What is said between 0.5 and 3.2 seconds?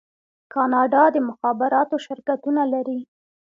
کاناډا د مخابراتو شرکتونه لري.